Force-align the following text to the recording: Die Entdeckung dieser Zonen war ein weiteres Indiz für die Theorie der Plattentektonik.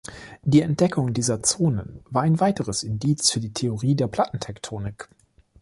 Die 0.41 0.61
Entdeckung 0.63 1.13
dieser 1.13 1.43
Zonen 1.43 1.99
war 2.09 2.23
ein 2.23 2.39
weiteres 2.39 2.81
Indiz 2.81 3.29
für 3.29 3.39
die 3.39 3.53
Theorie 3.53 3.93
der 3.93 4.07
Plattentektonik. 4.07 5.07